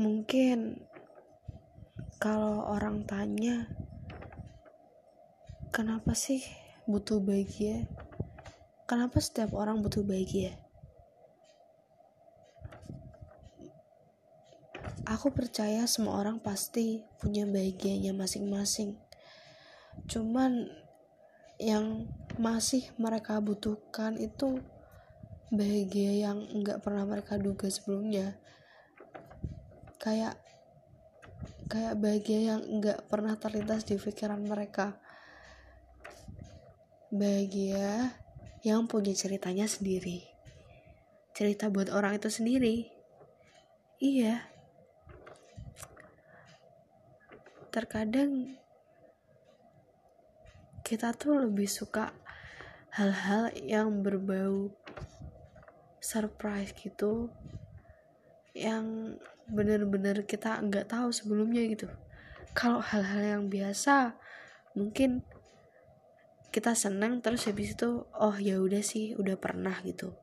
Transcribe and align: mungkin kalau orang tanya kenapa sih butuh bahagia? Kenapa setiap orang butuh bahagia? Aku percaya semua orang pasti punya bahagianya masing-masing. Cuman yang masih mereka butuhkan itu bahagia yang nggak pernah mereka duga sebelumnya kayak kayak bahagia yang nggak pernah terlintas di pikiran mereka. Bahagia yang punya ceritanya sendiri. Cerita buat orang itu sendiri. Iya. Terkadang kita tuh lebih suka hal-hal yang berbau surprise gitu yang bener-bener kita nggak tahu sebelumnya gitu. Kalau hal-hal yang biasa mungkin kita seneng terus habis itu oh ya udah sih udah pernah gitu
mungkin 0.00 0.80
kalau 2.16 2.72
orang 2.72 3.04
tanya 3.04 3.68
kenapa 5.68 6.16
sih 6.16 6.40
butuh 6.88 7.20
bahagia? 7.20 7.84
Kenapa 8.88 9.20
setiap 9.20 9.52
orang 9.52 9.84
butuh 9.84 10.00
bahagia? 10.00 10.56
Aku 15.04 15.36
percaya 15.36 15.84
semua 15.84 16.16
orang 16.16 16.40
pasti 16.40 17.04
punya 17.20 17.44
bahagianya 17.44 18.16
masing-masing. 18.16 18.96
Cuman 20.08 20.64
yang 21.60 22.08
masih 22.40 22.88
mereka 22.96 23.36
butuhkan 23.36 24.16
itu 24.16 24.64
bahagia 25.52 26.24
yang 26.24 26.40
nggak 26.56 26.80
pernah 26.80 27.04
mereka 27.04 27.36
duga 27.36 27.68
sebelumnya 27.68 28.40
kayak 30.00 30.40
kayak 31.68 31.94
bahagia 32.00 32.56
yang 32.56 32.60
nggak 32.80 33.06
pernah 33.06 33.36
terlintas 33.36 33.84
di 33.84 34.00
pikiran 34.00 34.40
mereka. 34.40 34.96
Bahagia 37.12 38.16
yang 38.64 38.88
punya 38.88 39.12
ceritanya 39.12 39.68
sendiri. 39.68 40.24
Cerita 41.36 41.68
buat 41.68 41.92
orang 41.92 42.16
itu 42.16 42.32
sendiri. 42.32 42.88
Iya. 44.00 44.48
Terkadang 47.70 48.56
kita 50.82 51.14
tuh 51.14 51.46
lebih 51.46 51.70
suka 51.70 52.10
hal-hal 52.90 53.54
yang 53.62 54.02
berbau 54.02 54.74
surprise 56.02 56.74
gitu 56.74 57.30
yang 58.60 59.16
bener-bener 59.48 60.28
kita 60.28 60.60
nggak 60.60 60.92
tahu 60.92 61.08
sebelumnya 61.08 61.64
gitu. 61.64 61.88
Kalau 62.52 62.84
hal-hal 62.84 63.40
yang 63.40 63.44
biasa 63.48 64.12
mungkin 64.76 65.24
kita 66.50 66.74
seneng 66.74 67.22
terus 67.22 67.46
habis 67.46 67.78
itu 67.78 68.06
oh 68.10 68.36
ya 68.38 68.58
udah 68.58 68.82
sih 68.82 69.14
udah 69.14 69.38
pernah 69.38 69.74
gitu 69.86 70.14